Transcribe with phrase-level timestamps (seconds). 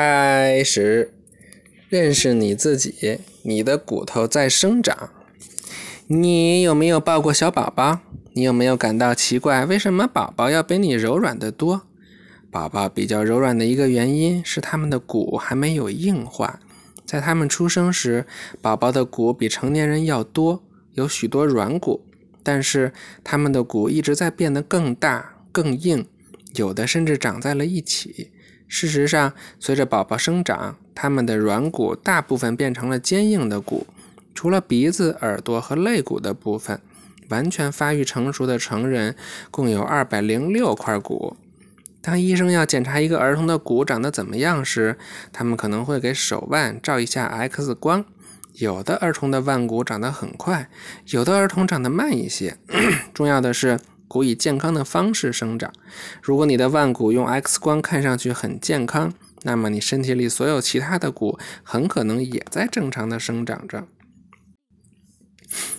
[0.00, 1.12] 开始
[1.88, 5.10] 认识你自己，你的骨头在生长。
[6.06, 7.98] 你有没有抱过小宝宝？
[8.32, 11.82] 你有没有感到奇怪，为什么宝宝要比你柔软得多？
[12.48, 16.60] 宝宝比较柔软的一个原因是他们的骨还没有硬化。
[17.04, 18.24] 在他们出生时，
[18.62, 20.62] 宝宝的骨比成年人要多，
[20.94, 22.06] 有许多软骨，
[22.44, 22.92] 但是
[23.24, 26.06] 他们的骨一直在变得更大、更硬，
[26.54, 28.30] 有的甚至长在了一起。
[28.68, 33.86] 事实上，随着宝宝生长，他们的软骨大部分变成了坚硬的骨，
[34.34, 36.80] 除了鼻子、耳朵和肋骨的部分，
[37.30, 39.16] 完全发育成熟的成人
[39.50, 41.36] 共有二百零六块骨。
[42.02, 44.96] 当医生要检查一个儿童的骨长得怎么样时，
[45.32, 48.04] 他们可能会给手腕照一下 X 光。
[48.54, 50.68] 有的儿童的腕骨长得很快，
[51.06, 52.58] 有的儿童长得慢一些。
[53.14, 53.80] 重要的是。
[54.08, 55.72] 骨以健康的方式生长。
[56.20, 59.12] 如果你的腕骨用 X 光看上去很健康，
[59.42, 63.86] 那么你身体里所有其他的骨很可能也在正常的生长着。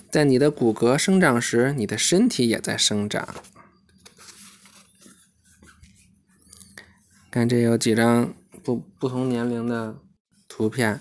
[0.10, 3.28] 在你的骨骼生长时，你的身体也在生长。
[7.30, 9.98] 看，这有几张不不同年龄的
[10.48, 11.00] 图片。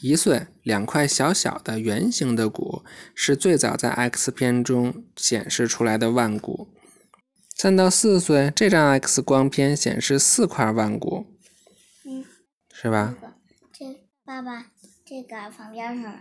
[0.00, 6.68] 一岁，两块小小的圆形的骨是最早在 X 片中显示出来的腕骨。
[7.56, 11.26] 三到四岁，这张 X 光片显示四块腕骨，
[12.04, 12.24] 嗯，
[12.72, 13.16] 是吧？
[13.72, 14.66] 这爸爸，
[15.04, 16.14] 这个放边上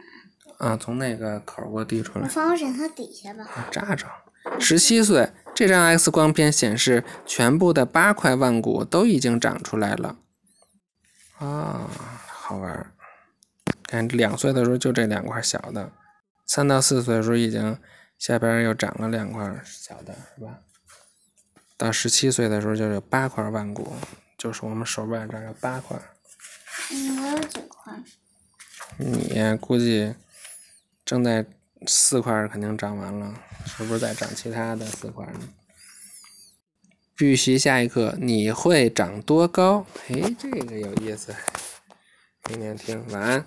[0.58, 2.28] 啊，从那个口给我递出来。
[2.28, 3.70] 放我枕头底下吧。
[3.72, 4.08] 扎着。
[4.60, 10.18] 十七岁，这张 X 光片显示全部的八块腕骨都已经长出来了。
[11.38, 11.88] 啊，
[12.28, 12.92] 好玩。
[13.88, 15.92] 看两岁的时候就这两块小的，
[16.46, 17.80] 三到四岁的时候已经
[18.20, 20.60] 下边又长了两块小的，是吧？
[21.78, 23.96] 到十七岁的时候就有八块腕骨，
[24.38, 25.98] 就是我们手腕这儿有八块。
[26.92, 27.94] 嗯，我有几块？
[28.98, 30.16] 你估计
[31.06, 31.46] 正在
[31.86, 33.34] 四块肯定长完了，
[33.66, 35.40] 是不是在长其他的四块呢？
[37.20, 39.86] 预习下一课，你会长多高？
[40.10, 41.36] 哎，这个有意思，
[42.50, 43.46] 明天听，晚安。